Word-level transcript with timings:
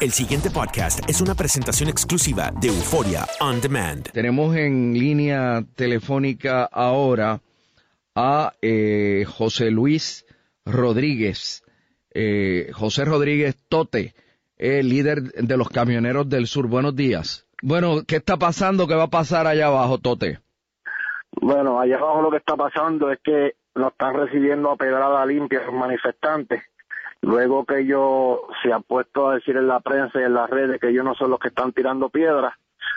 El 0.00 0.12
siguiente 0.12 0.48
podcast 0.50 1.00
es 1.10 1.20
una 1.20 1.34
presentación 1.34 1.88
exclusiva 1.88 2.52
de 2.60 2.68
Euforia 2.68 3.24
On 3.40 3.60
Demand. 3.60 4.08
Tenemos 4.12 4.54
en 4.54 4.94
línea 4.94 5.64
telefónica 5.74 6.68
ahora 6.70 7.40
a 8.14 8.52
eh, 8.62 9.24
José 9.26 9.72
Luis 9.72 10.24
Rodríguez. 10.64 11.64
Eh, 12.14 12.70
José 12.72 13.06
Rodríguez 13.06 13.56
Tote, 13.68 14.14
el 14.56 14.88
líder 14.88 15.20
de 15.32 15.56
los 15.56 15.68
camioneros 15.68 16.28
del 16.28 16.46
sur. 16.46 16.68
Buenos 16.68 16.94
días. 16.94 17.48
Bueno, 17.60 18.02
¿qué 18.06 18.16
está 18.16 18.36
pasando? 18.36 18.86
¿Qué 18.86 18.94
va 18.94 19.04
a 19.04 19.08
pasar 19.08 19.48
allá 19.48 19.66
abajo, 19.66 19.98
Tote? 19.98 20.38
Bueno, 21.40 21.80
allá 21.80 21.96
abajo 21.96 22.22
lo 22.22 22.30
que 22.30 22.36
está 22.36 22.54
pasando 22.54 23.10
es 23.10 23.18
que 23.24 23.56
nos 23.74 23.90
están 23.90 24.14
recibiendo 24.14 24.70
a 24.70 24.76
pedrada 24.76 25.26
limpia 25.26 25.64
los 25.64 25.74
manifestantes. 25.74 26.62
Luego 27.22 27.64
que 27.64 27.80
ellos 27.80 28.38
se 28.62 28.72
han 28.72 28.82
puesto 28.82 29.28
a 29.28 29.34
decir 29.34 29.56
en 29.56 29.66
la 29.66 29.80
prensa 29.80 30.20
y 30.20 30.24
en 30.24 30.34
las 30.34 30.48
redes 30.48 30.80
que 30.80 30.88
ellos 30.88 31.04
no 31.04 31.14
son 31.14 31.30
los 31.30 31.40
que 31.40 31.48
están 31.48 31.72
tirando 31.72 32.08
piedras. 32.08 32.54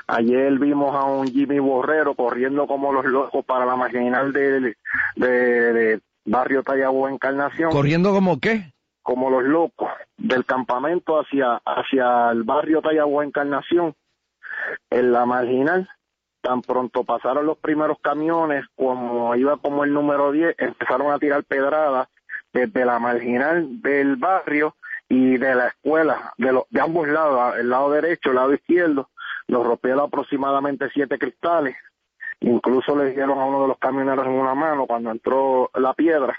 Ayer 0.07 0.57
vimos 0.59 0.95
a 0.95 1.05
un 1.05 1.27
Jimmy 1.27 1.59
Borrero 1.59 2.15
corriendo 2.15 2.67
como 2.67 2.93
los 2.93 3.05
locos 3.05 3.43
para 3.45 3.65
la 3.65 3.75
marginal 3.75 4.31
de, 4.31 4.75
de, 5.15 5.73
de 5.73 6.01
Barrio 6.25 6.63
Tallabo 6.63 7.09
Encarnación. 7.09 7.71
¿Corriendo 7.71 8.11
como 8.11 8.39
qué? 8.39 8.73
Como 9.01 9.29
los 9.29 9.43
locos, 9.43 9.89
del 10.17 10.45
campamento 10.45 11.19
hacia, 11.19 11.59
hacia 11.65 12.29
el 12.31 12.43
barrio 12.43 12.81
Tallabo 12.81 13.23
Encarnación, 13.23 13.95
en 14.89 15.11
la 15.11 15.25
marginal. 15.25 15.89
Tan 16.41 16.61
pronto 16.61 17.03
pasaron 17.03 17.45
los 17.45 17.57
primeros 17.59 17.97
camiones, 18.01 18.65
como 18.75 19.35
iba 19.35 19.57
como 19.57 19.83
el 19.83 19.93
número 19.93 20.31
10, 20.31 20.55
empezaron 20.57 21.11
a 21.11 21.19
tirar 21.19 21.43
pedradas 21.43 22.07
desde 22.53 22.85
la 22.85 22.99
marginal 22.99 23.81
del 23.81 24.15
barrio 24.15 24.75
y 25.09 25.37
de 25.37 25.55
la 25.55 25.67
escuela, 25.67 26.33
de, 26.37 26.53
los 26.53 26.63
de 26.69 26.81
ambos 26.81 27.07
lados, 27.07 27.57
el 27.59 27.69
lado 27.69 27.91
derecho, 27.91 28.29
el 28.29 28.35
lado 28.35 28.53
izquierdo, 28.53 29.09
nos 29.47 29.65
rompieron 29.65 30.05
aproximadamente 30.05 30.89
siete 30.93 31.17
cristales, 31.17 31.75
incluso 32.39 32.95
le 32.95 33.11
dieron 33.11 33.37
a 33.37 33.45
uno 33.45 33.63
de 33.63 33.67
los 33.69 33.77
camioneros 33.77 34.25
en 34.25 34.31
una 34.31 34.55
mano 34.55 34.85
cuando 34.87 35.11
entró 35.11 35.69
la 35.75 35.93
piedra, 35.93 36.37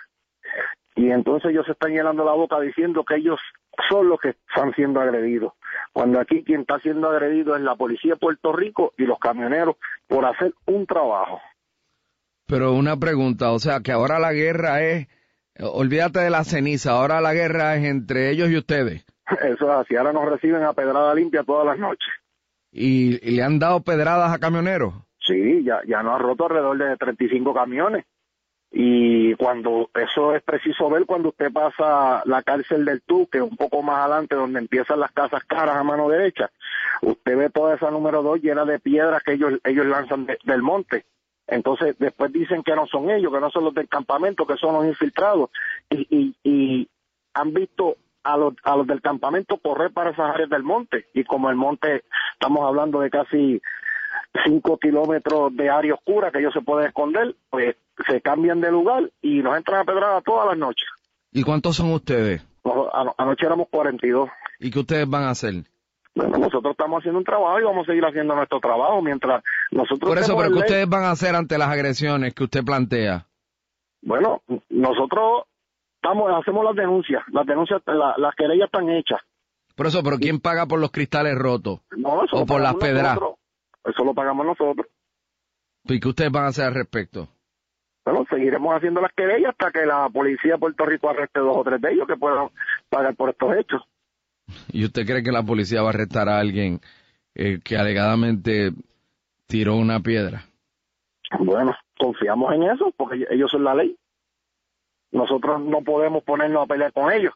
y 0.95 1.11
entonces 1.11 1.51
ellos 1.51 1.67
se 1.67 1.73
están 1.73 1.93
llenando 1.93 2.25
la 2.25 2.33
boca 2.33 2.61
diciendo 2.61 3.05
que 3.05 3.17
ellos 3.17 3.39
son 3.89 4.09
los 4.09 4.21
que 4.21 4.31
están 4.31 4.75
siendo 4.75 5.01
agredidos, 5.01 5.53
cuando 5.93 6.21
aquí 6.21 6.43
quien 6.43 6.63
está 6.63 6.79
siendo 6.81 7.11
agredido 7.11 7.57
es 7.57 7.63
la 7.63 7.77
policía 7.77 8.15
de 8.15 8.21
Puerto 8.21 8.53
Rico 8.53 8.93
y 8.97 9.05
los 9.05 9.19
camioneros 9.19 9.77
por 10.07 10.25
hacer 10.25 10.55
un 10.67 10.87
trabajo. 10.87 11.41
Pero 12.47 12.73
una 12.73 12.97
pregunta, 12.97 13.53
o 13.53 13.59
sea, 13.59 13.81
que 13.81 13.93
ahora 13.93 14.19
la 14.19 14.33
guerra 14.33 14.83
es 14.83 15.09
Olvídate 15.61 16.21
de 16.21 16.31
la 16.31 16.45
ceniza, 16.45 16.93
ahora 16.93 17.21
la 17.21 17.35
guerra 17.35 17.77
es 17.77 17.85
entre 17.85 18.31
ellos 18.31 18.51
y 18.51 18.57
ustedes. 18.57 19.05
Eso 19.45 19.65
es 19.71 19.79
así, 19.79 19.97
ahora 19.97 20.13
nos 20.13 20.29
reciben 20.29 20.63
a 20.63 20.73
pedrada 20.73 21.15
limpia 21.15 21.43
todas 21.45 21.67
las 21.67 21.79
noches. 21.79 22.09
¿Y, 22.71 23.17
y 23.27 23.33
le 23.37 23.43
han 23.43 23.59
dado 23.59 23.81
pedradas 23.83 24.33
a 24.33 24.39
camioneros? 24.39 24.95
Sí, 25.19 25.63
ya, 25.65 25.81
ya 25.87 26.03
nos 26.03 26.15
ha 26.15 26.19
roto 26.19 26.45
alrededor 26.47 26.79
de 26.79 26.97
35 26.97 27.55
camiones. 27.55 28.05
Y 28.75 29.35
cuando 29.35 29.91
eso 29.95 30.35
es 30.35 30.43
preciso 30.43 30.89
ver 30.89 31.05
cuando 31.05 31.29
usted 31.29 31.53
pasa 31.53 32.23
la 32.25 32.43
cárcel 32.43 32.87
del 32.87 33.03
Tuque, 33.03 33.43
un 33.43 33.55
poco 33.57 33.83
más 33.83 34.01
adelante, 34.07 34.35
donde 34.35 34.59
empiezan 34.61 34.99
las 35.01 35.13
casas 35.13 35.45
caras 35.45 35.77
a 35.77 35.85
mano 35.85 36.09
derecha, 36.09 36.51
usted 37.03 37.37
ve 37.37 37.51
toda 37.51 37.75
esa 37.75 37.91
número 37.91 38.23
dos 38.23 38.41
llena 38.41 38.65
de 38.65 38.79
piedras 38.79 39.23
que 39.23 39.33
ellos, 39.35 39.53
ellos 39.65 39.85
lanzan 39.87 40.25
de- 40.25 40.39
del 40.45 40.63
monte. 40.63 41.05
Entonces, 41.47 41.97
después 41.99 42.33
dicen 42.33 42.63
que 42.63 42.75
no 42.75 42.87
son 42.87 43.11
ellos, 43.11 43.33
que 43.33 43.41
no 43.41 43.51
son 43.51 43.65
los 43.65 43.75
del 43.75 43.89
campamento, 43.89 44.47
que 44.47 44.57
son 44.57 44.75
los 44.75 44.87
infiltrados. 44.87 45.51
Y, 45.91 46.07
y, 46.17 46.35
y 46.43 46.89
han 47.35 47.53
visto 47.53 47.97
a 48.25 48.37
los, 48.37 48.55
a 48.63 48.77
los 48.77 48.87
del 48.87 49.03
campamento 49.03 49.57
correr 49.59 49.93
para 49.93 50.11
esas 50.11 50.31
áreas 50.35 50.49
del 50.51 50.63
monte. 50.63 51.07
Y 51.15 51.25
como 51.25 51.51
el 51.51 51.57
monte, 51.57 52.05
estamos 52.35 52.65
hablando 52.67 53.01
de 53.01 53.11
casi 53.11 53.61
cinco 54.45 54.79
kilómetros 54.79 55.55
de 55.57 55.69
área 55.69 55.95
oscura 55.95 56.31
que 56.31 56.39
ellos 56.39 56.53
se 56.55 56.61
pueden 56.63 56.89
esconder, 56.89 57.35
pues 57.51 57.77
se 58.09 58.21
cambian 58.21 58.61
de 58.61 58.71
lugar 58.71 59.11
y 59.21 59.43
nos 59.43 59.57
entran 59.57 59.81
a 59.81 59.85
pedrada 59.85 60.21
todas 60.23 60.47
las 60.49 60.57
noches. 60.59 60.89
¿Y 61.33 61.43
cuántos 61.43 61.77
son 61.77 61.93
ustedes? 61.93 62.43
Ano- 62.65 63.15
Anoche 63.19 63.47
éramos 63.47 63.69
42. 63.71 64.29
¿Y 64.61 64.71
qué 64.71 64.79
ustedes 64.79 65.09
van 65.09 65.25
a 65.25 65.31
hacer? 65.31 65.55
Bueno, 66.15 66.37
nosotros 66.39 66.73
estamos 66.73 66.99
haciendo 67.01 67.19
un 67.19 67.25
trabajo 67.25 67.59
y 67.61 67.65
vamos 67.65 67.85
a 67.89 67.91
seguir 67.91 68.05
haciendo 68.05 68.35
nuestro 68.35 68.61
trabajo 68.61 69.01
mientras 69.01 69.43
nosotros... 69.71 70.11
Por 70.11 70.19
eso, 70.19 70.37
pero 70.37 70.51
¿qué 70.51 70.59
ustedes 70.59 70.89
van 70.89 71.05
a 71.05 71.11
hacer 71.13 71.35
ante 71.35 71.57
las 71.57 71.69
agresiones 71.71 72.35
que 72.35 72.45
usted 72.45 72.63
plantea? 72.65 73.27
Bueno, 74.03 74.43
nosotros 74.69 75.45
estamos, 75.97 76.31
hacemos 76.39 76.65
las 76.65 76.75
denuncias, 76.77 77.23
las 77.29 77.47
denuncias, 77.47 77.81
la- 77.87 78.15
las 78.19 78.35
querellas 78.35 78.67
están 78.67 78.91
hechas. 78.91 79.21
Por 79.75 79.87
eso, 79.87 80.03
pero 80.03 80.19
¿quién 80.19 80.39
paga 80.39 80.67
por 80.67 80.81
los 80.81 80.91
cristales 80.91 81.35
rotos? 81.35 81.81
No, 81.97 82.25
eso 82.25 82.37
o 82.37 82.41
lo 82.41 82.47
por 82.47 82.61
las 82.61 82.75
pedras. 82.75 83.15
nosotros. 83.15 83.35
Eso 83.85 84.05
lo 84.05 84.13
pagamos 84.15 84.45
nosotros. 84.45 84.87
¿Y 85.85 85.99
qué 85.99 86.09
ustedes 86.09 86.31
van 86.31 86.45
a 86.45 86.49
hacer 86.49 86.67
al 86.67 86.75
respecto? 86.75 87.29
Bueno, 88.05 88.25
seguiremos 88.29 88.75
haciendo 88.77 89.01
las 89.01 89.13
querellas 89.15 89.53
hasta 89.59 89.71
que 89.71 89.87
la 89.87 90.09
policía 90.11 90.53
de 90.55 90.59
Puerto 90.59 90.85
Rico 90.85 91.09
arreste 91.09 91.41
dos 91.41 91.57
o 91.57 91.65
tres 91.65 91.81
de 91.81 91.93
ellos 91.93 92.07
que 92.07 92.17
puedan 92.17 92.49
pagar 92.91 93.15
por 93.17 93.31
estos 93.31 93.57
hechos. 93.57 93.83
¿Y 94.73 94.85
usted 94.85 95.07
cree 95.07 95.23
que 95.23 95.33
la 95.33 95.43
policía 95.43 95.83
va 95.83 95.89
a 95.89 95.93
arrestar 95.93 96.29
a 96.29 96.39
alguien 96.39 96.81
eh, 97.35 97.61
que 97.63 97.77
alegadamente 97.77 98.73
tiró 99.47 99.77
una 99.77 100.01
piedra? 100.01 100.45
Bueno, 101.39 101.75
confiamos 101.99 102.53
en 102.55 102.65
eso 102.65 102.93
porque 102.97 103.27
ellos 103.31 103.51
son 103.51 103.65
la 103.65 103.75
ley. 103.75 103.97
Nosotros 105.13 105.61
no 105.61 105.83
podemos 105.83 106.23
ponernos 106.25 106.65
a 106.65 106.67
pelear 106.67 106.93
con 106.93 107.13
ellos 107.13 107.35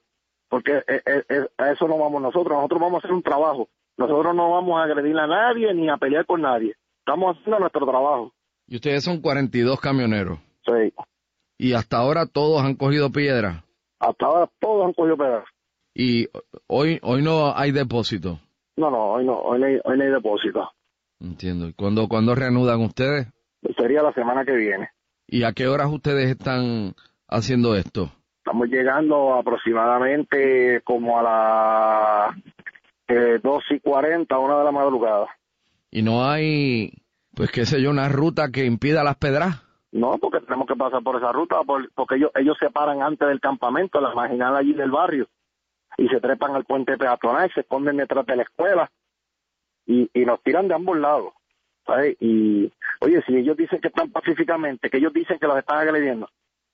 porque 0.48 0.78
eh, 0.86 1.02
eh, 1.06 1.46
a 1.58 1.72
eso 1.72 1.88
no 1.88 1.98
vamos 1.98 2.22
nosotros. 2.22 2.56
Nosotros 2.56 2.80
vamos 2.80 2.94
a 2.94 2.98
hacer 2.98 3.12
un 3.12 3.22
trabajo. 3.22 3.68
Nosotros 3.96 4.34
no 4.34 4.50
vamos 4.50 4.78
a 4.78 4.84
agredir 4.84 5.16
a 5.18 5.26
nadie 5.26 5.72
ni 5.74 5.88
a 5.88 5.96
pelear 5.96 6.26
con 6.26 6.42
nadie. 6.42 6.74
Estamos 7.00 7.36
haciendo 7.36 7.60
nuestro 7.60 7.86
trabajo. 7.86 8.32
Y 8.66 8.76
ustedes 8.76 9.04
son 9.04 9.20
42 9.20 9.80
camioneros. 9.80 10.38
Sí. 10.64 10.92
Y 11.58 11.72
hasta 11.72 11.98
ahora 11.98 12.26
todos 12.26 12.62
han 12.62 12.74
cogido 12.74 13.10
piedra. 13.10 13.64
Hasta 13.98 14.26
ahora 14.26 14.50
todos 14.60 14.86
han 14.86 14.92
cogido 14.92 15.16
pedazos. 15.16 15.48
Y 15.98 16.28
hoy, 16.66 16.98
hoy 17.02 17.22
no 17.22 17.56
hay 17.56 17.72
depósito. 17.72 18.38
No, 18.76 18.90
no, 18.90 19.12
hoy 19.12 19.24
no, 19.24 19.38
hoy 19.38 19.58
no 19.58 19.66
hay, 19.66 19.78
hoy 19.82 19.96
no 19.96 20.04
hay 20.04 20.10
depósito. 20.10 20.70
Entiendo. 21.20 21.68
¿Y 21.68 21.72
cuándo, 21.72 22.06
cuándo 22.06 22.34
reanudan 22.34 22.80
ustedes? 22.82 23.28
Sería 23.78 24.02
la 24.02 24.12
semana 24.12 24.44
que 24.44 24.52
viene. 24.52 24.90
¿Y 25.26 25.44
a 25.44 25.52
qué 25.52 25.66
horas 25.66 25.88
ustedes 25.90 26.28
están 26.30 26.94
haciendo 27.28 27.74
esto? 27.74 28.10
Estamos 28.44 28.68
llegando 28.68 29.34
aproximadamente 29.34 30.82
como 30.84 31.18
a 31.18 31.22
las 32.30 32.36
eh, 33.08 33.40
2 33.42 33.64
y 33.70 33.80
40, 33.80 34.38
una 34.38 34.58
de 34.58 34.64
la 34.64 34.72
madrugada. 34.72 35.26
¿Y 35.90 36.02
no 36.02 36.28
hay, 36.28 36.92
pues 37.34 37.50
qué 37.50 37.64
sé 37.64 37.80
yo, 37.80 37.90
una 37.90 38.08
ruta 38.10 38.50
que 38.52 38.66
impida 38.66 39.02
las 39.02 39.16
pedras? 39.16 39.62
No, 39.92 40.18
porque 40.18 40.40
tenemos 40.40 40.66
que 40.68 40.74
pasar 40.76 41.02
por 41.02 41.16
esa 41.16 41.32
ruta, 41.32 41.62
por- 41.66 41.90
porque 41.94 42.16
ellos, 42.16 42.30
ellos 42.34 42.56
se 42.60 42.68
paran 42.70 43.02
antes 43.02 43.26
del 43.26 43.40
campamento, 43.40 44.00
la 44.00 44.14
marginal 44.14 44.54
allí 44.54 44.74
del 44.74 44.90
barrio, 44.90 45.26
y 45.96 46.08
se 46.08 46.20
trepan 46.20 46.54
al 46.54 46.64
puente 46.64 46.96
peatonal, 46.96 47.50
se 47.52 47.60
esconden 47.60 47.96
detrás 47.96 48.26
de 48.26 48.36
la 48.36 48.42
escuela, 48.42 48.90
y, 49.86 50.10
y 50.12 50.24
nos 50.24 50.42
tiran 50.42 50.68
de 50.68 50.74
ambos 50.74 50.98
lados. 50.98 51.32
¿sabes? 51.86 52.16
Y, 52.20 52.72
oye, 53.00 53.22
si 53.26 53.36
ellos 53.36 53.56
dicen 53.56 53.80
que 53.80 53.88
están 53.88 54.10
pacíficamente, 54.10 54.90
que 54.90 54.98
ellos 54.98 55.12
dicen 55.12 55.38
que 55.38 55.46
los 55.46 55.56
están 55.56 55.78
agrediendo, 55.78 56.28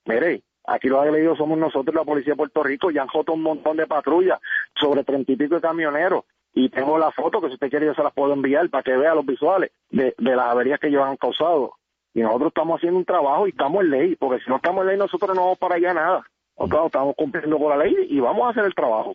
mire, 0.06 0.42
aquí 0.66 0.88
los 0.88 1.00
agredidos 1.00 1.38
somos 1.38 1.58
nosotros, 1.58 1.94
la 1.94 2.04
policía 2.04 2.32
de 2.32 2.38
Puerto 2.38 2.62
Rico, 2.62 2.90
y 2.90 2.98
han 2.98 3.08
jotado 3.08 3.36
un 3.36 3.42
montón 3.42 3.76
de 3.76 3.86
patrullas, 3.86 4.40
sobre 4.80 5.04
treinta 5.04 5.32
y 5.32 5.36
pico 5.36 5.56
de 5.56 5.60
camioneros, 5.60 6.24
y 6.54 6.68
tengo 6.68 6.98
la 6.98 7.10
foto 7.12 7.40
que 7.40 7.48
si 7.48 7.54
usted 7.54 7.70
quiere 7.70 7.86
yo 7.86 7.94
se 7.94 8.02
las 8.02 8.12
puedo 8.12 8.32
enviar 8.32 8.68
para 8.68 8.82
que 8.82 8.96
vea 8.96 9.14
los 9.14 9.24
visuales 9.24 9.70
de, 9.90 10.14
de 10.18 10.36
las 10.36 10.46
averías 10.46 10.80
que 10.80 10.88
ellos 10.88 11.02
han 11.02 11.16
causado. 11.16 11.74
Y 12.14 12.20
nosotros 12.20 12.48
estamos 12.48 12.76
haciendo 12.78 12.98
un 12.98 13.06
trabajo 13.06 13.46
y 13.46 13.50
estamos 13.50 13.82
en 13.82 13.90
ley, 13.90 14.16
porque 14.16 14.42
si 14.44 14.50
no 14.50 14.56
estamos 14.56 14.82
en 14.82 14.88
ley 14.88 14.98
nosotros 14.98 15.34
no 15.34 15.44
vamos 15.44 15.58
para 15.58 15.76
allá 15.76 15.94
nada. 15.94 16.26
Nosotros 16.58 16.86
estamos 16.86 17.14
cumpliendo 17.16 17.58
con 17.58 17.70
la 17.70 17.84
ley 17.84 17.94
y 18.08 18.20
vamos 18.20 18.46
a 18.46 18.50
hacer 18.50 18.64
el 18.64 18.74
trabajo. 18.74 19.14